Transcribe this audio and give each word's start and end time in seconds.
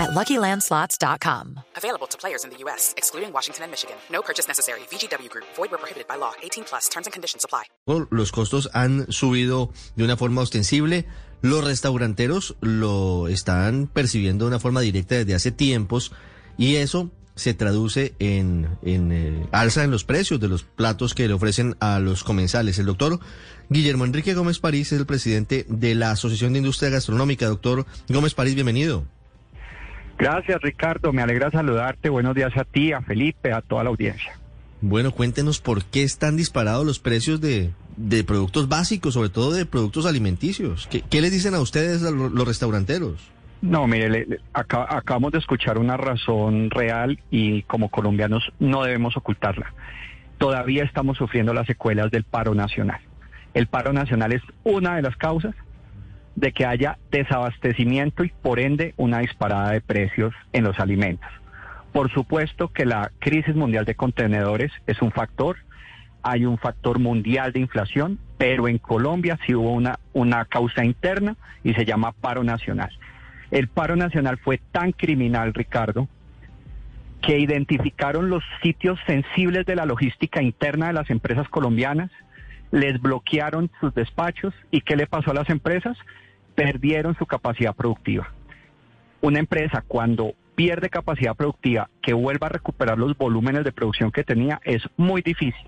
at 0.00 0.10
LuckyLandSlots.com. 0.10 1.60
Available 1.76 2.06
to 2.08 2.18
players 2.18 2.44
in 2.44 2.50
the 2.50 2.58
U.S., 2.64 2.94
excluding 2.96 3.32
Washington 3.32 3.64
and 3.64 3.70
Michigan. 3.70 3.96
No 4.10 4.22
purchase 4.22 4.48
necessary. 4.48 4.80
VGW 4.90 5.28
Group. 5.28 5.46
Void 5.56 5.70
where 5.70 5.78
prohibited 5.78 6.08
by 6.08 6.16
law. 6.16 6.32
18 6.42 6.64
plus. 6.64 6.88
Terms 6.88 7.06
and 7.06 7.12
conditions 7.12 7.44
apply. 7.44 7.64
Los 8.10 8.32
costos 8.32 8.70
han 8.72 9.10
subido 9.12 9.72
de 9.96 10.04
una 10.04 10.16
forma 10.16 10.40
ostensible. 10.40 11.06
Los 11.42 11.64
restauranteros 11.64 12.56
lo 12.60 13.28
están 13.28 13.86
percibiendo 13.86 14.44
de 14.44 14.48
una 14.48 14.60
forma 14.60 14.80
directa 14.80 15.14
desde 15.14 15.34
hace 15.34 15.50
tiempos 15.52 16.12
y 16.58 16.76
eso 16.76 17.10
se 17.34 17.54
traduce 17.54 18.14
en, 18.18 18.68
en 18.82 19.12
eh, 19.12 19.46
alza 19.50 19.82
en 19.82 19.90
los 19.90 20.04
precios 20.04 20.40
de 20.40 20.48
los 20.48 20.62
platos 20.62 21.14
que 21.14 21.26
le 21.26 21.32
ofrecen 21.32 21.76
a 21.80 21.98
los 21.98 22.22
comensales. 22.22 22.78
El 22.78 22.86
doctor 22.86 23.18
Guillermo 23.70 24.04
Enrique 24.04 24.34
Gómez 24.34 24.58
París 24.58 24.92
es 24.92 24.98
el 24.98 25.06
presidente 25.06 25.64
de 25.68 25.94
la 25.94 26.10
Asociación 26.10 26.52
de 26.52 26.58
Industria 26.58 26.90
Gastronómica. 26.90 27.46
Doctor 27.46 27.86
Gómez 28.08 28.34
París, 28.34 28.54
bienvenido. 28.54 29.06
Gracias, 30.20 30.60
Ricardo. 30.60 31.14
Me 31.14 31.22
alegra 31.22 31.50
saludarte. 31.50 32.10
Buenos 32.10 32.34
días 32.34 32.54
a 32.54 32.64
ti, 32.64 32.92
a 32.92 33.00
Felipe, 33.00 33.54
a 33.54 33.62
toda 33.62 33.84
la 33.84 33.88
audiencia. 33.88 34.38
Bueno, 34.82 35.12
cuéntenos 35.12 35.60
por 35.60 35.82
qué 35.84 36.02
están 36.02 36.36
disparados 36.36 36.84
los 36.84 36.98
precios 36.98 37.40
de, 37.40 37.70
de 37.96 38.22
productos 38.22 38.68
básicos, 38.68 39.14
sobre 39.14 39.30
todo 39.30 39.52
de 39.52 39.64
productos 39.64 40.04
alimenticios. 40.04 40.86
¿Qué, 40.90 41.02
qué 41.08 41.22
les 41.22 41.32
dicen 41.32 41.54
a 41.54 41.60
ustedes 41.60 42.02
los, 42.02 42.32
los 42.32 42.46
restauranteros? 42.46 43.30
No, 43.62 43.86
mire, 43.86 44.10
le, 44.10 44.26
le, 44.26 44.40
acá, 44.52 44.86
acabamos 44.90 45.32
de 45.32 45.38
escuchar 45.38 45.78
una 45.78 45.96
razón 45.96 46.68
real 46.70 47.18
y 47.30 47.62
como 47.62 47.88
colombianos 47.88 48.52
no 48.58 48.82
debemos 48.82 49.16
ocultarla. 49.16 49.72
Todavía 50.36 50.84
estamos 50.84 51.16
sufriendo 51.16 51.54
las 51.54 51.66
secuelas 51.66 52.10
del 52.10 52.24
paro 52.24 52.54
nacional. 52.54 53.00
El 53.54 53.68
paro 53.68 53.94
nacional 53.94 54.32
es 54.32 54.42
una 54.64 54.96
de 54.96 55.02
las 55.02 55.16
causas 55.16 55.54
de 56.36 56.52
que 56.52 56.66
haya 56.66 56.98
desabastecimiento 57.10 58.24
y 58.24 58.32
por 58.42 58.60
ende 58.60 58.94
una 58.96 59.18
disparada 59.18 59.72
de 59.72 59.80
precios 59.80 60.34
en 60.52 60.64
los 60.64 60.78
alimentos. 60.78 61.28
Por 61.92 62.10
supuesto 62.12 62.68
que 62.68 62.86
la 62.86 63.10
crisis 63.18 63.54
mundial 63.54 63.84
de 63.84 63.96
contenedores 63.96 64.70
es 64.86 65.02
un 65.02 65.10
factor, 65.10 65.56
hay 66.22 66.44
un 66.44 66.58
factor 66.58 66.98
mundial 66.98 67.52
de 67.52 67.60
inflación, 67.60 68.18
pero 68.38 68.68
en 68.68 68.78
Colombia 68.78 69.38
sí 69.46 69.54
hubo 69.54 69.72
una, 69.72 69.98
una 70.12 70.44
causa 70.44 70.84
interna 70.84 71.36
y 71.64 71.74
se 71.74 71.84
llama 71.84 72.12
paro 72.12 72.44
nacional. 72.44 72.90
El 73.50 73.68
paro 73.68 73.96
nacional 73.96 74.38
fue 74.38 74.60
tan 74.70 74.92
criminal, 74.92 75.52
Ricardo, 75.52 76.08
que 77.20 77.38
identificaron 77.38 78.30
los 78.30 78.42
sitios 78.62 78.98
sensibles 79.06 79.66
de 79.66 79.76
la 79.76 79.84
logística 79.84 80.42
interna 80.42 80.86
de 80.86 80.92
las 80.92 81.10
empresas 81.10 81.48
colombianas, 81.48 82.10
les 82.70 83.00
bloquearon 83.00 83.70
sus 83.80 83.94
despachos 83.94 84.54
y 84.70 84.80
¿qué 84.80 84.96
le 84.96 85.06
pasó 85.06 85.30
a 85.30 85.34
las 85.34 85.50
empresas? 85.50 85.96
Perdieron 86.54 87.16
su 87.16 87.26
capacidad 87.26 87.74
productiva. 87.74 88.32
Una 89.20 89.38
empresa 89.38 89.84
cuando 89.86 90.34
pierde 90.54 90.90
capacidad 90.90 91.34
productiva 91.34 91.88
que 92.02 92.12
vuelva 92.12 92.48
a 92.48 92.50
recuperar 92.50 92.98
los 92.98 93.16
volúmenes 93.16 93.64
de 93.64 93.72
producción 93.72 94.12
que 94.12 94.24
tenía 94.24 94.60
es 94.64 94.82
muy 94.96 95.22
difícil, 95.22 95.66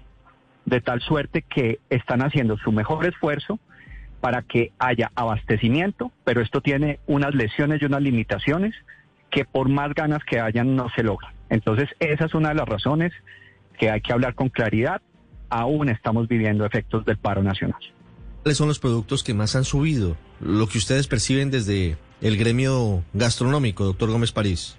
de 0.65 0.81
tal 0.81 1.01
suerte 1.01 1.43
que 1.43 1.81
están 1.91 2.23
haciendo 2.23 2.57
su 2.59 2.73
mejor 2.73 3.07
esfuerzo 3.07 3.59
para 4.21 4.43
que 4.43 4.73
haya 4.79 5.11
abastecimiento, 5.15 6.13
pero 6.25 6.41
esto 6.41 6.61
tiene 6.61 7.01
unas 7.07 7.35
lesiones 7.35 7.83
y 7.83 7.87
unas 7.87 8.03
limitaciones 8.03 8.75
que 9.31 9.45
por 9.45 9.69
más 9.69 9.95
ganas 9.95 10.23
que 10.25 10.39
hayan 10.39 10.77
no 10.77 10.89
se 10.91 11.03
logran. 11.03 11.33
Entonces, 11.49 11.89
esa 11.99 12.27
es 12.27 12.35
una 12.35 12.51
de 12.51 12.55
las 12.55 12.69
razones 12.69 13.13
que 13.79 13.91
hay 13.91 14.01
que 14.01 14.13
hablar 14.13 14.35
con 14.35 14.49
claridad. 14.49 15.03
Aún 15.55 15.91
estamos 15.91 16.29
viviendo 16.29 16.65
efectos 16.65 17.05
del 17.05 17.19
paro 17.19 17.43
nacional. 17.43 17.79
¿Cuáles 18.43 18.57
son 18.57 18.69
los 18.69 18.79
productos 18.79 19.23
que 19.23 19.35
más 19.35 19.55
han 19.55 19.65
subido? 19.65 20.17
Lo 20.41 20.67
que 20.67 20.79
ustedes 20.79 21.07
perciben 21.07 21.51
desde 21.51 21.99
el 22.23 22.39
gremio 22.39 23.05
gastronómico, 23.13 23.85
doctor 23.85 24.11
Gómez 24.11 24.33
París. 24.33 24.79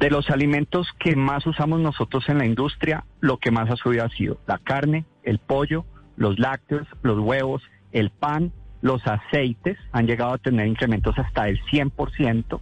De 0.00 0.10
los 0.10 0.30
alimentos 0.30 0.88
que 0.98 1.14
más 1.14 1.46
usamos 1.46 1.80
nosotros 1.80 2.24
en 2.28 2.38
la 2.38 2.44
industria, 2.44 3.04
lo 3.20 3.38
que 3.38 3.52
más 3.52 3.70
ha 3.70 3.76
subido 3.76 4.04
ha 4.04 4.08
sido 4.08 4.38
la 4.48 4.58
carne, 4.58 5.04
el 5.22 5.38
pollo, 5.38 5.84
los 6.16 6.40
lácteos, 6.40 6.88
los 7.02 7.20
huevos, 7.20 7.62
el 7.92 8.10
pan, 8.10 8.52
los 8.82 9.00
aceites 9.06 9.78
han 9.92 10.08
llegado 10.08 10.32
a 10.32 10.38
tener 10.38 10.66
incrementos 10.66 11.16
hasta 11.16 11.44
del 11.44 11.62
100% 11.66 12.60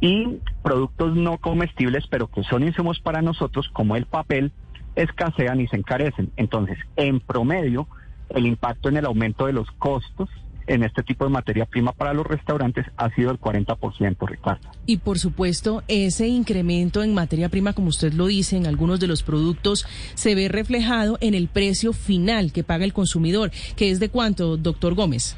y 0.00 0.38
productos 0.62 1.16
no 1.16 1.38
comestibles, 1.38 2.06
pero 2.08 2.28
que 2.28 2.42
son 2.44 2.62
insumos 2.62 3.00
para 3.00 3.22
nosotros, 3.22 3.68
como 3.72 3.96
el 3.96 4.06
papel, 4.06 4.52
escasean 4.96 5.60
y 5.60 5.68
se 5.68 5.76
encarecen. 5.76 6.32
Entonces, 6.36 6.78
en 6.96 7.20
promedio, 7.20 7.86
el 8.30 8.46
impacto 8.46 8.88
en 8.88 8.96
el 8.96 9.06
aumento 9.06 9.46
de 9.46 9.52
los 9.52 9.70
costos 9.72 10.28
en 10.66 10.82
este 10.82 11.02
tipo 11.02 11.24
de 11.24 11.30
materia 11.30 11.64
prima 11.64 11.92
para 11.92 12.12
los 12.12 12.26
restaurantes 12.26 12.86
ha 12.96 13.10
sido 13.10 13.30
el 13.30 13.38
40%, 13.38 14.28
Ricardo. 14.28 14.68
Y 14.84 14.98
por 14.98 15.18
supuesto, 15.18 15.82
ese 15.88 16.26
incremento 16.26 17.02
en 17.02 17.14
materia 17.14 17.48
prima, 17.48 17.72
como 17.72 17.88
usted 17.88 18.12
lo 18.12 18.26
dice, 18.26 18.56
en 18.56 18.66
algunos 18.66 19.00
de 19.00 19.06
los 19.06 19.22
productos, 19.22 19.86
se 20.14 20.34
ve 20.34 20.48
reflejado 20.48 21.18
en 21.20 21.34
el 21.34 21.48
precio 21.48 21.92
final 21.92 22.52
que 22.52 22.64
paga 22.64 22.84
el 22.84 22.92
consumidor, 22.92 23.50
que 23.76 23.90
es 23.90 24.00
de 24.00 24.08
cuánto, 24.08 24.56
doctor 24.56 24.94
Gómez. 24.94 25.36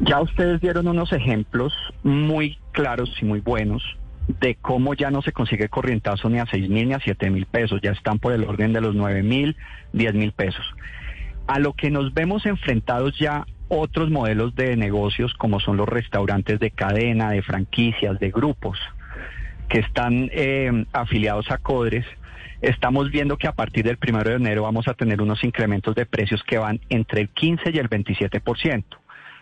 Ya 0.00 0.20
ustedes 0.20 0.60
dieron 0.60 0.88
unos 0.88 1.12
ejemplos 1.12 1.72
muy 2.02 2.58
claros 2.72 3.10
y 3.20 3.24
muy 3.24 3.40
buenos 3.40 3.82
de 4.28 4.56
cómo 4.56 4.94
ya 4.94 5.10
no 5.10 5.22
se 5.22 5.32
consigue 5.32 5.68
corrientazo 5.68 6.28
ni 6.28 6.38
a 6.38 6.46
seis 6.46 6.68
mil 6.68 6.88
ni 6.88 6.94
a 6.94 7.00
siete 7.00 7.30
mil 7.30 7.46
pesos, 7.46 7.80
ya 7.82 7.92
están 7.92 8.18
por 8.18 8.32
el 8.32 8.44
orden 8.44 8.72
de 8.72 8.80
los 8.80 8.94
nueve 8.94 9.22
mil, 9.22 9.56
diez 9.92 10.14
mil 10.14 10.32
pesos. 10.32 10.64
A 11.46 11.58
lo 11.58 11.72
que 11.72 11.90
nos 11.90 12.14
vemos 12.14 12.46
enfrentados 12.46 13.18
ya 13.18 13.46
otros 13.68 14.10
modelos 14.10 14.54
de 14.54 14.76
negocios 14.76 15.32
como 15.34 15.58
son 15.58 15.76
los 15.76 15.88
restaurantes 15.88 16.60
de 16.60 16.70
cadena, 16.70 17.30
de 17.30 17.42
franquicias, 17.42 18.18
de 18.20 18.30
grupos 18.30 18.78
que 19.68 19.80
están 19.80 20.28
eh, 20.32 20.84
afiliados 20.92 21.50
a 21.50 21.56
Codres, 21.56 22.04
estamos 22.60 23.10
viendo 23.10 23.38
que 23.38 23.48
a 23.48 23.52
partir 23.52 23.84
del 23.84 23.96
primero 23.96 24.28
de 24.28 24.36
enero 24.36 24.64
vamos 24.64 24.86
a 24.86 24.92
tener 24.92 25.22
unos 25.22 25.42
incrementos 25.44 25.94
de 25.94 26.04
precios 26.04 26.42
que 26.44 26.58
van 26.58 26.80
entre 26.90 27.22
el 27.22 27.30
15 27.30 27.70
y 27.72 27.78
el 27.78 27.88
27%. 27.88 28.84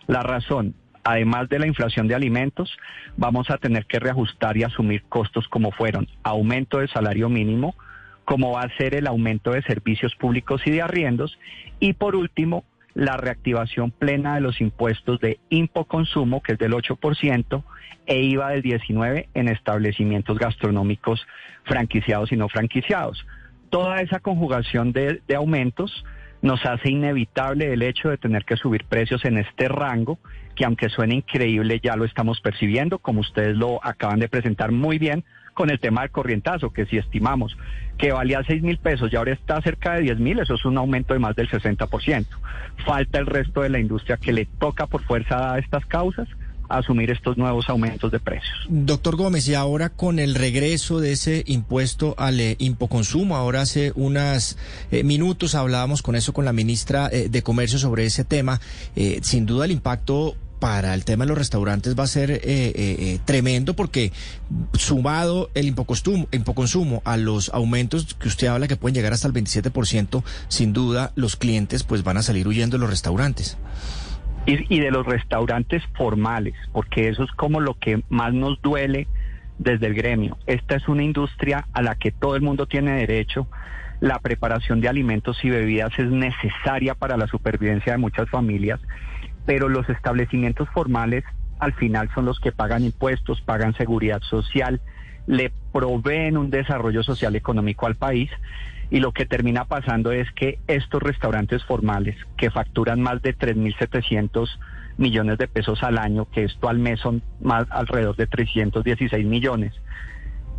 La 0.07 0.21
razón, 0.21 0.73
además 1.03 1.49
de 1.49 1.59
la 1.59 1.67
inflación 1.67 2.07
de 2.07 2.15
alimentos, 2.15 2.77
vamos 3.17 3.49
a 3.49 3.57
tener 3.57 3.85
que 3.85 3.99
reajustar 3.99 4.57
y 4.57 4.63
asumir 4.63 5.03
costos 5.03 5.47
como 5.47 5.71
fueron 5.71 6.07
aumento 6.23 6.79
de 6.79 6.87
salario 6.87 7.29
mínimo, 7.29 7.75
como 8.25 8.53
va 8.53 8.61
a 8.61 8.77
ser 8.77 8.95
el 8.95 9.07
aumento 9.07 9.51
de 9.51 9.61
servicios 9.63 10.15
públicos 10.15 10.61
y 10.65 10.71
de 10.71 10.81
arriendos, 10.81 11.37
y 11.79 11.93
por 11.93 12.15
último, 12.15 12.63
la 12.93 13.17
reactivación 13.17 13.91
plena 13.91 14.35
de 14.35 14.41
los 14.41 14.59
impuestos 14.61 15.19
de 15.19 15.39
impoconsumo, 15.49 16.41
que 16.41 16.53
es 16.53 16.59
del 16.59 16.73
8%, 16.73 17.63
e 18.05 18.21
IVA 18.23 18.49
del 18.49 18.63
19% 18.63 19.27
en 19.33 19.47
establecimientos 19.47 20.37
gastronómicos 20.37 21.25
franquiciados 21.63 22.31
y 22.31 22.37
no 22.37 22.49
franquiciados. 22.49 23.25
Toda 23.69 24.01
esa 24.01 24.19
conjugación 24.19 24.91
de, 24.91 25.21
de 25.27 25.35
aumentos 25.35 26.03
nos 26.41 26.65
hace 26.65 26.89
inevitable 26.89 27.73
el 27.73 27.81
hecho 27.83 28.09
de 28.09 28.17
tener 28.17 28.45
que 28.45 28.57
subir 28.57 28.85
precios 28.85 29.23
en 29.25 29.37
este 29.37 29.67
rango, 29.67 30.19
que 30.55 30.65
aunque 30.65 30.89
suene 30.89 31.15
increíble, 31.15 31.79
ya 31.81 31.95
lo 31.95 32.05
estamos 32.05 32.41
percibiendo, 32.41 32.99
como 32.99 33.21
ustedes 33.21 33.55
lo 33.55 33.83
acaban 33.85 34.19
de 34.19 34.29
presentar 34.29 34.71
muy 34.71 34.97
bien 34.97 35.23
con 35.53 35.69
el 35.69 35.79
tema 35.79 36.01
del 36.01 36.11
corrientazo, 36.11 36.71
que 36.71 36.85
si 36.85 36.97
estimamos 36.97 37.57
que 37.97 38.11
valía 38.11 38.41
6 38.45 38.63
mil 38.63 38.77
pesos 38.77 39.11
y 39.11 39.15
ahora 39.15 39.33
está 39.33 39.61
cerca 39.61 39.93
de 39.93 40.01
10 40.01 40.19
mil, 40.19 40.39
eso 40.39 40.55
es 40.55 40.65
un 40.65 40.77
aumento 40.77 41.13
de 41.13 41.19
más 41.19 41.35
del 41.35 41.49
60%. 41.49 42.25
Falta 42.85 43.19
el 43.19 43.27
resto 43.27 43.61
de 43.61 43.69
la 43.69 43.79
industria 43.79 44.17
que 44.17 44.33
le 44.33 44.45
toca 44.45 44.87
por 44.87 45.03
fuerza 45.03 45.53
a 45.53 45.59
estas 45.59 45.85
causas 45.85 46.27
asumir 46.77 47.11
estos 47.11 47.37
nuevos 47.37 47.69
aumentos 47.69 48.11
de 48.11 48.19
precios. 48.19 48.65
Doctor 48.69 49.15
Gómez, 49.15 49.47
y 49.47 49.55
ahora 49.55 49.89
con 49.89 50.19
el 50.19 50.35
regreso 50.35 50.99
de 50.99 51.13
ese 51.13 51.43
impuesto 51.47 52.15
al 52.17 52.39
eh, 52.39 52.55
impoconsumo, 52.59 53.35
ahora 53.35 53.61
hace 53.61 53.91
unos 53.95 54.57
eh, 54.91 55.03
minutos 55.03 55.55
hablábamos 55.55 56.01
con 56.01 56.15
eso 56.15 56.33
con 56.33 56.45
la 56.45 56.53
ministra 56.53 57.09
eh, 57.11 57.29
de 57.29 57.43
Comercio 57.43 57.79
sobre 57.79 58.05
ese 58.05 58.23
tema, 58.23 58.59
sin 59.21 59.45
duda 59.45 59.65
el 59.65 59.71
impacto 59.71 60.35
para 60.61 60.93
el 60.93 61.03
tema 61.03 61.25
de 61.25 61.29
los 61.29 61.39
restaurantes 61.39 61.97
va 61.97 62.03
a 62.03 62.07
ser 62.07 62.29
eh, 62.29 62.39
eh, 62.45 63.19
tremendo 63.25 63.75
porque 63.75 64.13
sumado 64.73 65.49
el 65.55 65.65
impoconsumo, 65.65 66.27
impoconsumo 66.31 67.01
a 67.03 67.17
los 67.17 67.49
aumentos 67.49 68.13
que 68.13 68.27
usted 68.27 68.45
habla 68.45 68.67
que 68.67 68.75
pueden 68.75 68.93
llegar 68.93 69.11
hasta 69.11 69.27
el 69.27 69.33
27%, 69.33 70.23
sin 70.49 70.71
duda 70.71 71.13
los 71.15 71.35
clientes 71.35 71.81
pues 71.83 72.03
van 72.03 72.17
a 72.17 72.21
salir 72.21 72.47
huyendo 72.47 72.77
de 72.77 72.81
los 72.81 72.91
restaurantes. 72.91 73.57
Y, 74.45 74.73
y 74.75 74.79
de 74.79 74.91
los 74.91 75.05
restaurantes 75.05 75.83
formales, 75.95 76.55
porque 76.73 77.07
eso 77.09 77.23
es 77.23 77.31
como 77.31 77.59
lo 77.59 77.75
que 77.75 78.03
más 78.09 78.33
nos 78.33 78.61
duele 78.61 79.07
desde 79.59 79.87
el 79.87 79.93
gremio. 79.93 80.37
Esta 80.47 80.75
es 80.75 80.87
una 80.87 81.03
industria 81.03 81.67
a 81.73 81.81
la 81.81 81.95
que 81.95 82.11
todo 82.11 82.35
el 82.35 82.41
mundo 82.41 82.65
tiene 82.65 82.93
derecho 82.93 83.47
la 84.01 84.17
preparación 84.19 84.81
de 84.81 84.89
alimentos 84.89 85.37
y 85.45 85.49
bebidas 85.49 85.97
es 85.97 86.09
necesaria 86.09 86.95
para 86.95 87.17
la 87.17 87.27
supervivencia 87.27 87.93
de 87.93 87.99
muchas 87.99 88.27
familias, 88.29 88.81
pero 89.45 89.69
los 89.69 89.87
establecimientos 89.89 90.67
formales 90.69 91.23
al 91.59 91.73
final 91.73 92.09
son 92.15 92.25
los 92.25 92.39
que 92.39 92.51
pagan 92.51 92.83
impuestos, 92.83 93.41
pagan 93.41 93.75
seguridad 93.75 94.19
social, 94.23 94.81
le 95.27 95.53
proveen 95.71 96.35
un 96.35 96.49
desarrollo 96.49 97.03
social 97.03 97.35
económico 97.35 97.85
al 97.85 97.95
país 97.95 98.31
y 98.91 98.99
lo 98.99 99.13
que 99.13 99.25
termina 99.25 99.65
pasando 99.65 100.11
es 100.11 100.27
que 100.33 100.59
estos 100.67 101.01
restaurantes 101.01 101.63
formales 101.63 102.15
que 102.37 102.51
facturan 102.51 103.01
más 103.01 103.21
de 103.21 103.35
3.700 103.35 104.49
millones 104.97 105.37
de 105.37 105.47
pesos 105.47 105.81
al 105.81 105.97
año, 105.97 106.29
que 106.29 106.43
esto 106.43 106.67
al 106.69 106.77
mes 106.77 106.99
son 106.99 107.23
más 107.39 107.65
alrededor 107.71 108.17
de 108.17 108.27
316 108.27 109.25
millones. 109.25 109.73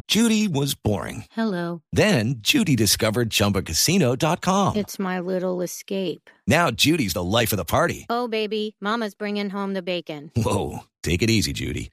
Judy 0.08 0.49
was 0.49 0.75
boring. 0.75 1.25
Hello. 1.31 1.82
Then 1.93 2.37
Judy 2.43 2.75
discovered 2.75 3.31
chumbacasino.com. 3.31 4.76
It's 4.76 4.99
my 4.99 5.20
little 5.20 5.62
escape. 5.62 6.29
Now 6.46 6.70
Judy's 6.70 7.14
the 7.14 7.23
life 7.23 7.52
of 7.52 7.56
the 7.56 7.64
party. 7.64 8.06
Oh, 8.11 8.29
baby, 8.29 8.76
Mama's 8.81 9.14
bringing 9.14 9.50
home 9.50 9.75
the 9.75 9.82
bacon. 9.82 10.31
Whoa, 10.37 10.81
take 11.02 11.23
it 11.23 11.31
easy, 11.31 11.52
Judy. 11.52 11.90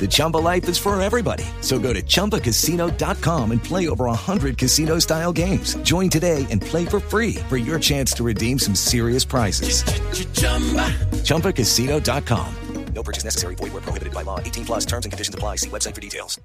The 0.00 0.08
Chumba 0.08 0.38
life 0.38 0.68
is 0.68 0.76
for 0.76 1.00
everybody. 1.00 1.44
So 1.60 1.78
go 1.78 1.92
to 1.92 2.02
ChumbaCasino.com 2.02 3.52
and 3.52 3.62
play 3.62 3.88
over 3.88 4.04
100 4.06 4.58
casino 4.58 4.98
style 4.98 5.32
games. 5.32 5.76
Join 5.76 6.10
today 6.10 6.46
and 6.50 6.60
play 6.60 6.84
for 6.84 7.00
free 7.00 7.36
for 7.48 7.56
your 7.56 7.78
chance 7.78 8.12
to 8.14 8.22
redeem 8.24 8.58
some 8.58 8.74
serious 8.74 9.24
prizes. 9.24 9.82
ChumbaCasino.com. 11.24 12.46
No 12.94 13.02
purchase 13.02 13.24
necessary. 13.24 13.54
Void 13.56 13.72
where 13.72 13.82
prohibited 13.82 14.14
by 14.14 14.22
law. 14.22 14.38
18 14.38 14.64
plus 14.64 14.86
terms 14.86 15.04
and 15.04 15.12
conditions 15.12 15.34
apply. 15.34 15.56
See 15.56 15.68
website 15.68 15.94
for 15.94 16.00
details. 16.00 16.40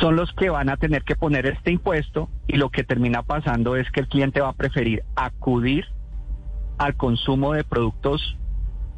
Son 0.00 0.16
los 0.16 0.32
que 0.32 0.50
van 0.50 0.68
a 0.68 0.76
tener 0.76 1.04
que 1.04 1.14
poner 1.14 1.46
este 1.46 1.70
impuesto 1.70 2.28
y 2.48 2.56
lo 2.56 2.70
que 2.70 2.82
termina 2.82 3.22
pasando 3.22 3.76
es 3.76 3.88
que 3.92 4.00
el 4.00 4.08
cliente 4.08 4.40
va 4.40 4.48
a 4.48 4.52
preferir 4.52 5.04
acudir 5.14 5.84
al 6.78 6.96
consumo 6.96 7.52
de 7.52 7.62
productos 7.62 8.36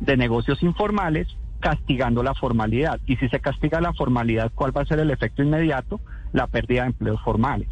de 0.01 0.17
negocios 0.17 0.63
informales 0.63 1.29
castigando 1.61 2.23
la 2.23 2.35
formalidad. 2.35 3.01
Y 3.07 3.17
si 3.17 3.29
se 3.29 3.41
castiga 3.41 3.81
la 3.81 3.93
formalidad, 3.93 4.53
¿cuál 4.55 4.77
va 4.77 4.83
a 4.83 4.87
ser 4.87 5.01
el 5.01 5.11
efecto 5.11 5.43
inmediato? 5.43 6.01
La 6.33 6.47
pérdida 6.47 6.83
de 6.83 6.89
empleos 6.89 7.21
formales. 7.23 7.69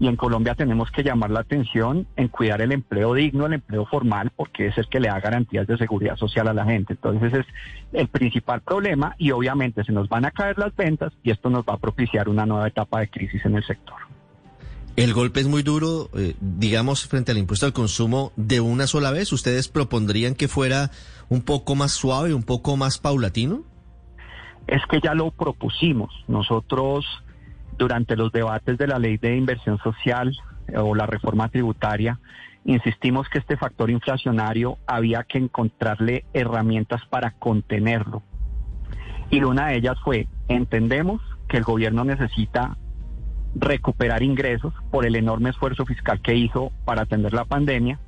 Y 0.00 0.06
en 0.06 0.14
Colombia 0.14 0.54
tenemos 0.54 0.92
que 0.92 1.02
llamar 1.02 1.30
la 1.30 1.40
atención 1.40 2.06
en 2.16 2.28
cuidar 2.28 2.62
el 2.62 2.70
empleo 2.70 3.14
digno, 3.14 3.46
el 3.46 3.54
empleo 3.54 3.84
formal, 3.84 4.30
porque 4.36 4.68
es 4.68 4.78
el 4.78 4.88
que 4.88 5.00
le 5.00 5.08
da 5.08 5.18
garantías 5.18 5.66
de 5.66 5.76
seguridad 5.76 6.16
social 6.16 6.46
a 6.46 6.54
la 6.54 6.64
gente. 6.64 6.92
Entonces 6.92 7.32
es 7.34 7.46
el 7.92 8.06
principal 8.06 8.60
problema 8.60 9.16
y 9.18 9.32
obviamente 9.32 9.82
se 9.82 9.92
nos 9.92 10.08
van 10.08 10.24
a 10.24 10.30
caer 10.30 10.56
las 10.56 10.74
ventas 10.76 11.12
y 11.24 11.32
esto 11.32 11.50
nos 11.50 11.64
va 11.64 11.74
a 11.74 11.78
propiciar 11.78 12.28
una 12.28 12.46
nueva 12.46 12.68
etapa 12.68 13.00
de 13.00 13.08
crisis 13.08 13.44
en 13.44 13.56
el 13.56 13.64
sector. 13.64 13.96
El 14.98 15.14
golpe 15.14 15.38
es 15.38 15.46
muy 15.46 15.62
duro, 15.62 16.10
eh, 16.16 16.34
digamos, 16.40 17.06
frente 17.06 17.30
al 17.30 17.38
impuesto 17.38 17.66
al 17.66 17.72
consumo 17.72 18.32
de 18.34 18.58
una 18.58 18.88
sola 18.88 19.12
vez. 19.12 19.32
¿Ustedes 19.32 19.68
propondrían 19.68 20.34
que 20.34 20.48
fuera 20.48 20.90
un 21.28 21.42
poco 21.42 21.76
más 21.76 21.92
suave, 21.92 22.34
un 22.34 22.42
poco 22.42 22.76
más 22.76 22.98
paulatino? 22.98 23.62
Es 24.66 24.82
que 24.90 24.98
ya 25.00 25.14
lo 25.14 25.30
propusimos. 25.30 26.12
Nosotros, 26.26 27.06
durante 27.78 28.16
los 28.16 28.32
debates 28.32 28.76
de 28.76 28.88
la 28.88 28.98
ley 28.98 29.18
de 29.18 29.36
inversión 29.36 29.78
social 29.84 30.36
eh, 30.66 30.78
o 30.78 30.96
la 30.96 31.06
reforma 31.06 31.48
tributaria, 31.48 32.18
insistimos 32.64 33.28
que 33.28 33.38
este 33.38 33.56
factor 33.56 33.90
inflacionario 33.90 34.78
había 34.84 35.22
que 35.22 35.38
encontrarle 35.38 36.24
herramientas 36.32 37.02
para 37.08 37.30
contenerlo. 37.38 38.24
Y 39.30 39.44
una 39.44 39.68
de 39.68 39.76
ellas 39.76 39.96
fue, 40.02 40.26
entendemos 40.48 41.22
que 41.48 41.58
el 41.58 41.62
gobierno 41.62 42.02
necesita 42.02 42.76
recuperar 43.54 44.22
ingresos 44.22 44.74
por 44.90 45.06
el 45.06 45.16
enorme 45.16 45.50
esfuerzo 45.50 45.86
fiscal 45.86 46.20
que 46.20 46.34
hizo 46.34 46.72
para 46.84 47.02
atender 47.02 47.32
la 47.32 47.44
pandemia, 47.44 47.98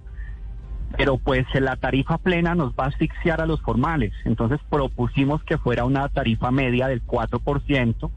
pero 0.96 1.19
pues 1.19 1.46
la 1.54 1.76
tarifa 1.76 2.19
plena 2.19 2.54
nos 2.54 2.72
va 2.72 2.84
a 2.84 2.88
asfixiar 2.88 3.40
a 3.40 3.46
los 3.46 3.60
formales. 3.62 4.12
Entonces 4.25 4.60
propusimos 4.69 5.42
que 5.44 5.58
fuera 5.58 5.84
una 5.84 6.08
tarifa 6.08 6.50
media 6.50 6.88
del 6.88 7.04
4% 7.04 8.10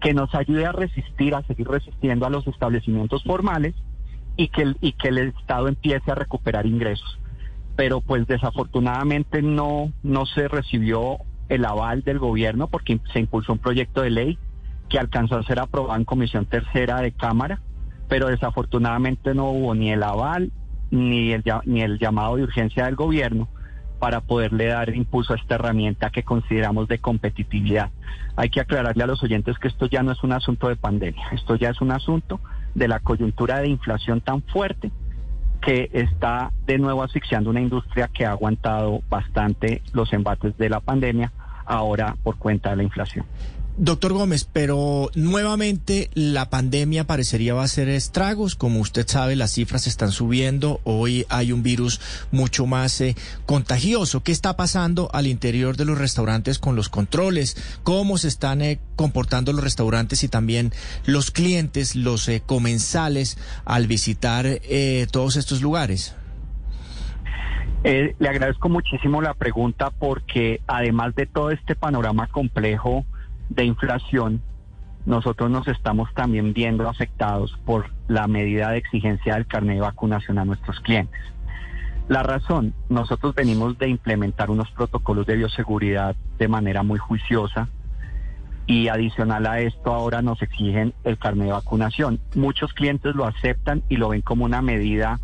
que 0.00 0.14
nos 0.14 0.34
ayude 0.34 0.66
a 0.66 0.72
resistir, 0.72 1.34
a 1.34 1.42
seguir 1.42 1.68
resistiendo 1.68 2.26
a 2.26 2.30
los 2.30 2.46
establecimientos 2.46 3.22
formales 3.24 3.74
y 4.36 4.48
que 4.48 4.62
el, 4.62 4.76
y 4.80 4.92
que 4.92 5.08
el 5.08 5.18
Estado 5.18 5.68
empiece 5.68 6.10
a 6.10 6.14
recuperar 6.14 6.66
ingresos. 6.66 7.18
Pero 7.76 8.00
pues 8.00 8.26
desafortunadamente 8.26 9.42
no, 9.42 9.92
no 10.02 10.26
se 10.26 10.48
recibió 10.48 11.18
el 11.48 11.64
aval 11.64 12.02
del 12.02 12.18
gobierno 12.18 12.66
porque 12.68 13.00
se 13.12 13.20
impulsó 13.20 13.52
un 13.52 13.58
proyecto 13.58 14.02
de 14.02 14.10
ley 14.10 14.38
que 14.88 14.98
alcanzó 14.98 15.36
a 15.36 15.42
ser 15.44 15.58
aprobado 15.58 15.98
en 15.98 16.04
Comisión 16.04 16.46
Tercera 16.46 17.00
de 17.00 17.12
Cámara, 17.12 17.60
pero 18.08 18.28
desafortunadamente 18.28 19.34
no 19.34 19.50
hubo 19.50 19.74
ni 19.74 19.90
el 19.90 20.02
aval 20.02 20.52
ni 20.90 21.32
el, 21.32 21.42
ni 21.64 21.82
el 21.82 21.98
llamado 21.98 22.36
de 22.36 22.44
urgencia 22.44 22.84
del 22.84 22.94
gobierno 22.94 23.48
para 23.98 24.20
poderle 24.20 24.66
dar 24.66 24.94
impulso 24.94 25.32
a 25.32 25.36
esta 25.36 25.54
herramienta 25.54 26.10
que 26.10 26.22
consideramos 26.22 26.86
de 26.88 26.98
competitividad. 26.98 27.90
Hay 28.36 28.50
que 28.50 28.60
aclararle 28.60 29.02
a 29.02 29.06
los 29.06 29.22
oyentes 29.22 29.58
que 29.58 29.68
esto 29.68 29.86
ya 29.86 30.02
no 30.02 30.12
es 30.12 30.22
un 30.22 30.32
asunto 30.32 30.68
de 30.68 30.76
pandemia, 30.76 31.28
esto 31.32 31.56
ya 31.56 31.70
es 31.70 31.80
un 31.80 31.90
asunto 31.90 32.40
de 32.74 32.88
la 32.88 33.00
coyuntura 33.00 33.60
de 33.60 33.68
inflación 33.68 34.20
tan 34.20 34.42
fuerte 34.42 34.90
que 35.62 35.88
está 35.92 36.52
de 36.66 36.78
nuevo 36.78 37.02
asfixiando 37.02 37.50
una 37.50 37.60
industria 37.60 38.08
que 38.08 38.26
ha 38.26 38.32
aguantado 38.32 39.00
bastante 39.08 39.82
los 39.92 40.12
embates 40.12 40.56
de 40.58 40.68
la 40.68 40.80
pandemia 40.80 41.32
ahora 41.64 42.16
por 42.22 42.36
cuenta 42.36 42.70
de 42.70 42.76
la 42.76 42.82
inflación. 42.82 43.24
Doctor 43.78 44.14
Gómez, 44.14 44.48
pero 44.50 45.10
nuevamente 45.14 46.08
la 46.14 46.48
pandemia 46.48 47.06
parecería 47.06 47.52
va 47.52 47.60
a 47.60 47.66
hacer 47.66 47.90
estragos. 47.90 48.54
Como 48.54 48.80
usted 48.80 49.06
sabe, 49.06 49.36
las 49.36 49.52
cifras 49.52 49.86
están 49.86 50.12
subiendo. 50.12 50.80
Hoy 50.84 51.26
hay 51.28 51.52
un 51.52 51.62
virus 51.62 52.00
mucho 52.30 52.64
más 52.64 52.98
eh, 53.02 53.16
contagioso. 53.44 54.22
¿Qué 54.22 54.32
está 54.32 54.56
pasando 54.56 55.10
al 55.12 55.26
interior 55.26 55.76
de 55.76 55.84
los 55.84 55.98
restaurantes 55.98 56.58
con 56.58 56.74
los 56.74 56.88
controles? 56.88 57.78
¿Cómo 57.82 58.16
se 58.16 58.28
están 58.28 58.62
eh, 58.62 58.80
comportando 58.96 59.52
los 59.52 59.62
restaurantes 59.62 60.24
y 60.24 60.28
también 60.28 60.72
los 61.04 61.30
clientes, 61.30 61.96
los 61.96 62.30
eh, 62.30 62.42
comensales 62.46 63.36
al 63.66 63.86
visitar 63.86 64.46
todos 65.10 65.36
estos 65.36 65.60
lugares? 65.60 66.14
le 67.84 68.28
agradezco 68.28 68.68
muchísimo 68.68 69.22
la 69.22 69.34
pregunta 69.34 69.90
porque 69.90 70.60
además 70.66 71.14
de 71.14 71.26
todo 71.26 71.52
este 71.52 71.76
panorama 71.76 72.26
complejo, 72.26 73.04
de 73.48 73.64
inflación, 73.64 74.42
nosotros 75.04 75.50
nos 75.50 75.68
estamos 75.68 76.12
también 76.14 76.52
viendo 76.52 76.88
afectados 76.88 77.56
por 77.64 77.90
la 78.08 78.26
medida 78.26 78.70
de 78.70 78.78
exigencia 78.78 79.34
del 79.34 79.46
carnet 79.46 79.76
de 79.76 79.82
vacunación 79.82 80.38
a 80.38 80.44
nuestros 80.44 80.80
clientes. 80.80 81.20
La 82.08 82.22
razón, 82.22 82.74
nosotros 82.88 83.34
venimos 83.34 83.78
de 83.78 83.88
implementar 83.88 84.50
unos 84.50 84.70
protocolos 84.70 85.26
de 85.26 85.36
bioseguridad 85.36 86.14
de 86.38 86.48
manera 86.48 86.82
muy 86.82 86.98
juiciosa 86.98 87.68
y 88.66 88.88
adicional 88.88 89.46
a 89.46 89.60
esto 89.60 89.92
ahora 89.92 90.22
nos 90.22 90.42
exigen 90.42 90.92
el 91.04 91.18
carnet 91.18 91.46
de 91.46 91.52
vacunación. 91.52 92.20
Muchos 92.34 92.72
clientes 92.72 93.14
lo 93.14 93.26
aceptan 93.26 93.82
y 93.88 93.96
lo 93.96 94.08
ven 94.08 94.22
como 94.22 94.44
una 94.44 94.62
medida 94.62 95.20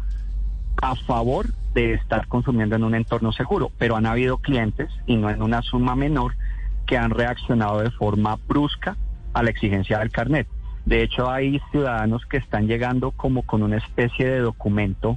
a 0.81 0.95
favor 0.95 1.47
de 1.75 1.95
estar 1.95 2.27
consumiendo 2.29 2.77
en 2.77 2.85
un 2.85 2.95
entorno 2.95 3.33
seguro, 3.33 3.71
pero 3.79 3.97
han 3.97 4.07
habido 4.07 4.39
clientes, 4.39 4.91
y 5.07 5.17
no 5.17 5.31
en 5.31 5.43
una 5.43 5.63
suma 5.63 5.97
menor, 5.97 6.35
que 6.93 6.99
han 6.99 7.11
reaccionado 7.11 7.81
de 7.81 7.91
forma 7.91 8.37
brusca 8.47 8.99
a 9.33 9.43
la 9.43 9.49
exigencia 9.49 10.01
del 10.01 10.11
carnet. 10.11 10.47
De 10.85 11.03
hecho, 11.03 11.31
hay 11.31 11.59
ciudadanos 11.71 12.27
que 12.27 12.37
están 12.37 12.67
llegando 12.67 13.13
como 13.13 13.45
con 13.45 13.63
una 13.63 13.79
especie 13.79 14.29
de 14.29 14.41
documento 14.41 15.17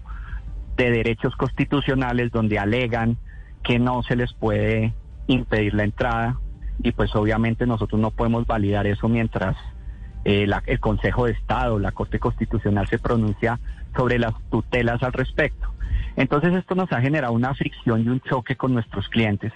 de 0.78 0.90
derechos 0.90 1.36
constitucionales 1.36 2.32
donde 2.32 2.60
alegan 2.60 3.18
que 3.62 3.78
no 3.78 4.04
se 4.04 4.16
les 4.16 4.32
puede 4.32 4.94
impedir 5.28 5.74
la 5.74 5.84
entrada 5.84 6.40
y 6.82 6.94
pues 6.94 7.14
obviamente 7.14 7.68
nosotros 7.68 8.00
no 8.00 8.12
podemos 8.12 8.48
validar 8.48 8.88
eso 8.88 9.10
mientras 9.10 9.58
eh, 10.24 10.48
el 10.68 10.80
Consejo 10.80 11.26
de 11.26 11.34
Estado, 11.34 11.78
la 11.78 11.92
Corte 11.92 12.20
Constitucional 12.20 12.88
se 12.88 13.00
pronuncia 13.00 13.60
sobre 13.98 14.18
las 14.18 14.34
tutelas 14.50 15.04
al 15.04 15.12
respecto. 15.12 15.74
Entonces 16.16 16.54
esto 16.54 16.74
nos 16.74 16.90
ha 16.94 17.02
generado 17.02 17.34
una 17.34 17.54
fricción 17.54 18.06
y 18.06 18.08
un 18.08 18.22
choque 18.22 18.56
con 18.56 18.74
nuestros 18.74 19.10
clientes 19.10 19.52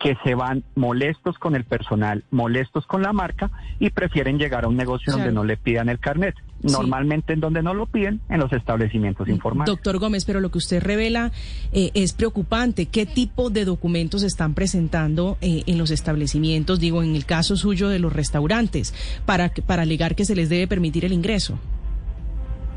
que 0.00 0.16
se 0.24 0.34
van 0.34 0.64
molestos 0.74 1.38
con 1.38 1.54
el 1.54 1.64
personal, 1.64 2.24
molestos 2.30 2.86
con 2.86 3.02
la 3.02 3.12
marca 3.12 3.50
y 3.78 3.90
prefieren 3.90 4.38
llegar 4.38 4.64
a 4.64 4.68
un 4.68 4.76
negocio 4.76 5.12
donde 5.12 5.30
no 5.30 5.44
le 5.44 5.58
pidan 5.58 5.90
el 5.90 5.98
carnet. 6.00 6.34
Normalmente 6.62 7.34
en 7.34 7.40
donde 7.40 7.62
no 7.62 7.74
lo 7.74 7.86
piden, 7.86 8.20
en 8.28 8.40
los 8.40 8.52
establecimientos 8.52 9.28
mm, 9.28 9.30
informales. 9.30 9.66
Doctor 9.66 9.98
Gómez, 9.98 10.24
pero 10.24 10.40
lo 10.40 10.50
que 10.50 10.58
usted 10.58 10.82
revela 10.82 11.32
eh, 11.72 11.90
es 11.94 12.14
preocupante. 12.14 12.86
¿Qué 12.86 13.04
tipo 13.04 13.50
de 13.50 13.66
documentos 13.66 14.22
están 14.22 14.54
presentando 14.54 15.36
eh, 15.42 15.62
en 15.66 15.76
los 15.76 15.90
establecimientos, 15.90 16.80
digo, 16.80 17.02
en 17.02 17.14
el 17.14 17.26
caso 17.26 17.56
suyo 17.56 17.88
de 17.88 17.98
los 17.98 18.12
restaurantes, 18.12 18.94
para, 19.26 19.50
para 19.66 19.82
alegar 19.82 20.14
que 20.14 20.24
se 20.24 20.34
les 20.34 20.48
debe 20.48 20.66
permitir 20.66 21.04
el 21.04 21.12
ingreso? 21.12 21.58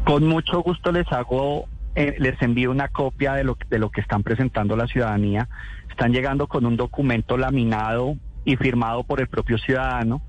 Con 0.05 0.27
mucho 0.27 0.61
gusto 0.61 0.91
les 0.91 1.09
hago 1.11 1.67
eh, 1.95 2.15
les 2.19 2.41
envío 2.41 2.71
una 2.71 2.87
copia 2.89 3.33
de 3.33 3.43
lo, 3.43 3.57
de 3.69 3.79
lo 3.79 3.89
que 3.91 4.01
están 4.01 4.23
presentando 4.23 4.75
la 4.75 4.87
ciudadanía. 4.87 5.47
Están 5.89 6.11
llegando 6.11 6.47
con 6.47 6.65
un 6.65 6.75
documento 6.77 7.37
laminado 7.37 8.15
y 8.45 8.55
firmado 8.57 9.03
por 9.03 9.21
el 9.21 9.27
propio 9.27 9.57
ciudadano 9.57 10.21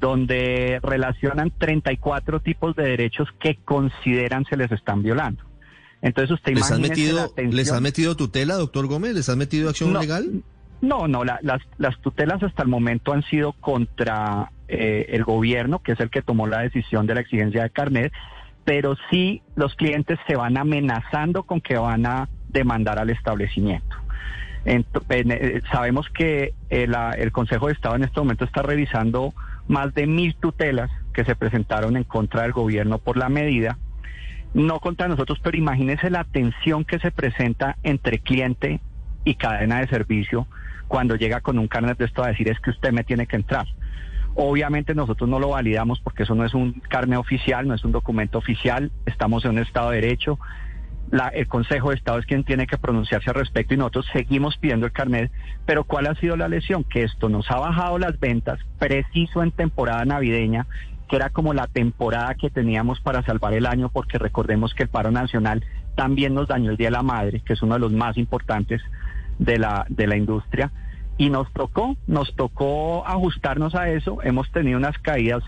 donde 0.00 0.80
relacionan 0.82 1.52
34 1.58 2.40
tipos 2.40 2.74
de 2.74 2.84
derechos 2.84 3.28
que 3.38 3.56
consideran 3.64 4.44
se 4.46 4.56
les 4.56 4.72
están 4.72 5.02
violando. 5.02 5.42
Entonces 6.02 6.30
usted 6.30 6.54
¿Les 6.54 6.70
han, 6.72 6.80
metido, 6.80 7.32
¿Les 7.36 7.70
han 7.70 7.82
metido 7.82 8.16
tutela, 8.16 8.54
doctor 8.54 8.86
Gómez? 8.86 9.12
¿Les 9.14 9.28
han 9.28 9.36
metido 9.38 9.68
acción 9.68 9.92
No, 9.92 10.00
legal? 10.00 10.42
No, 10.80 11.06
no, 11.06 11.24
la- 11.24 11.38
las, 11.42 11.60
las 11.76 12.00
tutelas 12.00 12.42
hasta 12.42 12.62
el 12.62 12.70
momento 12.70 13.12
han 13.12 13.22
sido 13.24 13.52
contra 13.52 14.50
eh, 14.68 15.06
el 15.10 15.24
gobierno, 15.24 15.80
que 15.80 15.92
es 15.92 16.00
el 16.00 16.08
que 16.08 16.22
tomó 16.22 16.46
la 16.46 16.60
decisión 16.60 17.06
de 17.06 17.16
la 17.16 17.20
exigencia 17.20 17.62
de 17.64 17.68
carnet, 17.70 18.12
pero 18.64 18.96
sí 19.10 19.42
los 19.56 19.74
clientes 19.74 20.18
se 20.26 20.36
van 20.36 20.56
amenazando 20.56 21.42
con 21.44 21.60
que 21.60 21.76
van 21.76 22.06
a 22.06 22.28
demandar 22.48 22.98
al 22.98 23.10
establecimiento. 23.10 23.96
Ent- 24.64 25.04
en- 25.08 25.30
eh, 25.32 25.62
sabemos 25.72 26.08
que 26.10 26.52
eh, 26.68 26.86
la- 26.86 27.12
el 27.12 27.32
Consejo 27.32 27.66
de 27.68 27.72
Estado 27.72 27.96
en 27.96 28.04
este 28.04 28.20
momento 28.20 28.44
está 28.44 28.62
revisando 28.62 29.32
más 29.66 29.94
de 29.94 30.06
mil 30.06 30.34
tutelas 30.36 30.90
que 31.14 31.24
se 31.24 31.34
presentaron 31.34 31.96
en 31.96 32.04
contra 32.04 32.42
del 32.42 32.52
gobierno 32.52 32.98
por 32.98 33.16
la 33.16 33.28
medida 33.28 33.78
no 34.52 34.80
contra 34.80 35.06
nosotros, 35.08 35.38
pero 35.42 35.56
imagínese 35.56 36.10
la 36.10 36.24
tensión 36.24 36.84
que 36.84 36.98
se 36.98 37.10
presenta 37.12 37.76
entre 37.82 38.18
cliente 38.18 38.80
y 39.24 39.34
cadena 39.36 39.80
de 39.80 39.86
servicio 39.86 40.48
cuando 40.88 41.14
llega 41.14 41.40
con 41.40 41.58
un 41.58 41.68
carnet 41.68 41.96
de 41.98 42.06
esto 42.06 42.24
a 42.24 42.28
decir 42.28 42.48
es 42.48 42.58
que 42.58 42.70
usted 42.70 42.90
me 42.92 43.04
tiene 43.04 43.26
que 43.26 43.36
entrar. 43.36 43.68
Obviamente 44.34 44.94
nosotros 44.94 45.28
no 45.28 45.38
lo 45.38 45.48
validamos 45.50 46.00
porque 46.00 46.22
eso 46.22 46.34
no 46.34 46.44
es 46.44 46.54
un 46.54 46.72
carnet 46.88 47.18
oficial, 47.18 47.66
no 47.66 47.74
es 47.74 47.84
un 47.84 47.92
documento 47.92 48.38
oficial, 48.38 48.90
estamos 49.06 49.44
en 49.44 49.52
un 49.52 49.58
Estado 49.58 49.90
de 49.90 50.00
Derecho. 50.00 50.38
La- 51.10 51.28
el 51.28 51.48
Consejo 51.48 51.90
de 51.90 51.96
Estado 51.96 52.18
es 52.18 52.26
quien 52.26 52.44
tiene 52.44 52.66
que 52.68 52.78
pronunciarse 52.78 53.30
al 53.30 53.34
respecto 53.36 53.74
y 53.74 53.76
nosotros 53.76 54.06
seguimos 54.12 54.56
pidiendo 54.58 54.86
el 54.86 54.92
carnet. 54.92 55.32
Pero 55.66 55.82
¿cuál 55.84 56.06
ha 56.06 56.14
sido 56.14 56.36
la 56.36 56.48
lesión? 56.48 56.84
Que 56.84 57.02
esto 57.02 57.28
nos 57.28 57.50
ha 57.50 57.56
bajado 57.58 57.98
las 57.98 58.18
ventas 58.20 58.60
preciso 58.78 59.42
en 59.42 59.50
temporada 59.50 60.04
navideña, 60.04 60.66
que 61.08 61.16
era 61.16 61.28
como 61.30 61.52
la 61.52 61.66
temporada 61.66 62.36
que 62.36 62.50
teníamos 62.50 63.00
para 63.00 63.24
salvar 63.24 63.52
el 63.54 63.66
año, 63.66 63.88
porque 63.88 64.18
recordemos 64.18 64.72
que 64.74 64.84
el 64.84 64.88
paro 64.88 65.10
nacional 65.10 65.64
también 65.96 66.34
nos 66.34 66.46
dañó 66.46 66.70
el 66.70 66.76
Día 66.76 66.86
de 66.86 66.92
la 66.92 67.02
Madre, 67.02 67.40
que 67.44 67.54
es 67.54 67.62
uno 67.62 67.74
de 67.74 67.80
los 67.80 67.92
más 67.92 68.16
importantes 68.16 68.80
de 69.40 69.58
la, 69.58 69.84
de 69.88 70.06
la 70.06 70.16
industria. 70.16 70.70
Y 71.20 71.28
nos 71.28 71.52
tocó, 71.52 71.98
nos 72.06 72.34
tocó 72.34 73.06
ajustarnos 73.06 73.74
a 73.74 73.90
eso. 73.90 74.22
Hemos 74.22 74.50
tenido 74.52 74.78
unas 74.78 74.96
caídas 74.96 75.42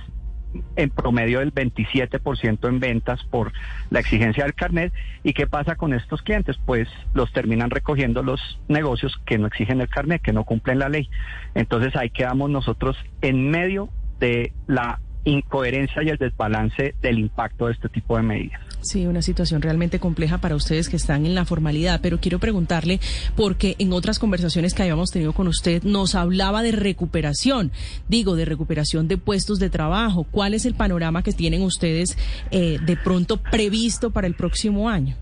en 0.76 0.90
promedio 0.90 1.38
del 1.38 1.50
27% 1.50 2.68
en 2.68 2.78
ventas 2.78 3.24
por 3.24 3.54
la 3.88 4.00
exigencia 4.00 4.44
del 4.44 4.52
carnet. 4.52 4.92
¿Y 5.24 5.32
qué 5.32 5.46
pasa 5.46 5.76
con 5.76 5.94
estos 5.94 6.20
clientes? 6.20 6.58
Pues 6.66 6.88
los 7.14 7.32
terminan 7.32 7.70
recogiendo 7.70 8.22
los 8.22 8.60
negocios 8.68 9.18
que 9.24 9.38
no 9.38 9.46
exigen 9.46 9.80
el 9.80 9.88
carnet, 9.88 10.20
que 10.20 10.34
no 10.34 10.44
cumplen 10.44 10.78
la 10.78 10.90
ley. 10.90 11.08
Entonces 11.54 11.96
ahí 11.96 12.10
quedamos 12.10 12.50
nosotros 12.50 12.98
en 13.22 13.50
medio 13.50 13.88
de 14.20 14.52
la 14.66 15.00
incoherencia 15.24 16.02
y 16.02 16.10
el 16.10 16.18
desbalance 16.18 16.94
del 17.00 17.18
impacto 17.18 17.68
de 17.68 17.72
este 17.72 17.88
tipo 17.88 18.18
de 18.18 18.24
medidas. 18.24 18.60
Sí, 18.82 19.06
una 19.06 19.22
situación 19.22 19.62
realmente 19.62 20.00
compleja 20.00 20.38
para 20.38 20.56
ustedes 20.56 20.88
que 20.88 20.96
están 20.96 21.24
en 21.24 21.36
la 21.36 21.44
formalidad, 21.44 22.00
pero 22.02 22.18
quiero 22.18 22.40
preguntarle, 22.40 22.98
porque 23.36 23.76
en 23.78 23.92
otras 23.92 24.18
conversaciones 24.18 24.74
que 24.74 24.82
habíamos 24.82 25.10
tenido 25.12 25.32
con 25.32 25.46
usted 25.46 25.84
nos 25.84 26.16
hablaba 26.16 26.62
de 26.62 26.72
recuperación, 26.72 27.70
digo, 28.08 28.34
de 28.34 28.44
recuperación 28.44 29.06
de 29.06 29.18
puestos 29.18 29.60
de 29.60 29.70
trabajo. 29.70 30.24
¿Cuál 30.24 30.54
es 30.54 30.66
el 30.66 30.74
panorama 30.74 31.22
que 31.22 31.32
tienen 31.32 31.62
ustedes 31.62 32.18
eh, 32.50 32.78
de 32.84 32.96
pronto 32.96 33.36
previsto 33.36 34.10
para 34.10 34.26
el 34.26 34.34
próximo 34.34 34.88
año? 34.88 35.16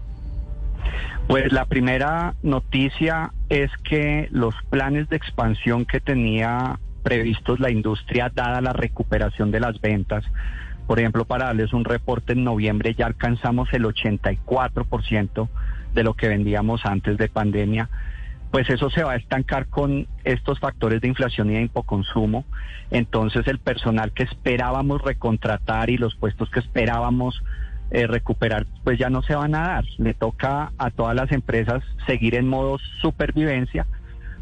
Pues 1.29 1.53
la 1.53 1.67
primera 1.67 2.35
noticia 2.43 3.33
es 3.51 3.71
que 3.85 4.29
los 4.33 4.55
planes 4.71 5.09
de 5.11 5.17
expansión 5.17 5.85
que 5.85 6.01
tenía 6.01 6.81
previstos 7.03 7.61
la 7.61 7.71
industria, 7.71 8.33
dada 8.35 8.61
la 8.61 8.73
recuperación 8.73 9.51
de 9.51 9.61
las 9.61 9.81
ventas, 9.81 10.25
por 10.91 10.99
ejemplo, 10.99 11.25
para 11.25 11.45
darles 11.45 11.73
un 11.73 11.85
reporte, 11.85 12.33
en 12.33 12.43
noviembre 12.43 12.97
ya 12.99 13.07
alcanzamos 13.07 13.73
el 13.73 13.85
84% 13.85 15.49
de 15.95 16.03
lo 16.03 16.15
que 16.15 16.27
vendíamos 16.27 16.85
antes 16.85 17.17
de 17.17 17.29
pandemia. 17.29 17.89
Pues 18.51 18.69
eso 18.69 18.91
se 18.91 19.05
va 19.05 19.13
a 19.13 19.17
estancar 19.17 19.69
con 19.69 20.09
estos 20.25 20.59
factores 20.59 21.01
de 21.01 21.07
inflación 21.07 21.49
y 21.49 21.55
de 21.55 21.63
hipoconsumo. 21.63 22.45
Entonces 22.91 23.47
el 23.47 23.61
personal 23.61 24.11
que 24.11 24.25
esperábamos 24.25 25.01
recontratar 25.01 25.91
y 25.91 25.97
los 25.97 26.17
puestos 26.17 26.51
que 26.51 26.59
esperábamos 26.59 27.41
eh, 27.93 28.09
recuperar, 28.09 28.67
pues 28.83 28.99
ya 28.99 29.11
no 29.11 29.23
se 29.23 29.37
van 29.37 29.55
a 29.55 29.69
dar. 29.69 29.85
Le 29.99 30.13
toca 30.13 30.73
a 30.77 30.91
todas 30.91 31.15
las 31.15 31.31
empresas 31.31 31.85
seguir 32.09 32.35
en 32.35 32.49
modo 32.49 32.79
supervivencia 33.01 33.87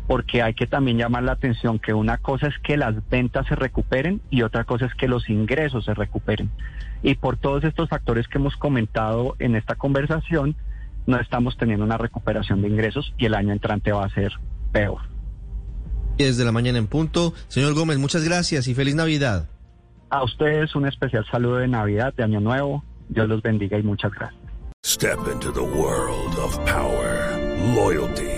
porque 0.08 0.42
hay 0.42 0.54
que 0.54 0.66
también 0.66 0.96
llamar 0.96 1.22
la 1.22 1.32
atención 1.32 1.78
que 1.78 1.92
una 1.92 2.16
cosa 2.16 2.48
es 2.48 2.54
que 2.64 2.78
las 2.78 3.08
ventas 3.10 3.46
se 3.46 3.54
recuperen 3.54 4.22
y 4.30 4.40
otra 4.40 4.64
cosa 4.64 4.86
es 4.86 4.94
que 4.94 5.06
los 5.06 5.28
ingresos 5.28 5.84
se 5.84 5.92
recuperen. 5.92 6.50
Y 7.02 7.14
por 7.14 7.36
todos 7.36 7.62
estos 7.62 7.90
factores 7.90 8.26
que 8.26 8.38
hemos 8.38 8.56
comentado 8.56 9.36
en 9.38 9.54
esta 9.54 9.74
conversación, 9.74 10.56
no 11.06 11.20
estamos 11.20 11.58
teniendo 11.58 11.84
una 11.84 11.98
recuperación 11.98 12.62
de 12.62 12.68
ingresos 12.68 13.14
y 13.18 13.26
el 13.26 13.34
año 13.34 13.52
entrante 13.52 13.92
va 13.92 14.06
a 14.06 14.08
ser 14.08 14.32
peor. 14.72 15.02
10 16.16 16.38
de 16.38 16.44
la 16.44 16.52
mañana 16.52 16.78
en 16.78 16.86
punto. 16.86 17.34
Señor 17.48 17.74
Gómez, 17.74 17.98
muchas 17.98 18.24
gracias 18.24 18.66
y 18.66 18.74
feliz 18.74 18.94
Navidad. 18.94 19.46
A 20.08 20.24
ustedes 20.24 20.74
un 20.74 20.86
especial 20.86 21.26
saludo 21.30 21.56
de 21.56 21.68
Navidad, 21.68 22.14
de 22.14 22.24
Año 22.24 22.40
Nuevo. 22.40 22.82
Dios 23.10 23.28
los 23.28 23.42
bendiga 23.42 23.78
y 23.78 23.82
muchas 23.82 24.10
gracias. 24.12 24.40
Step 24.86 25.18
into 25.30 25.52
the 25.52 25.60
world 25.60 26.38
of 26.38 26.56
power, 26.64 27.36
loyalty, 27.74 28.38